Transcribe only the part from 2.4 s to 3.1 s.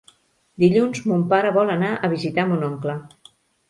mon oncle.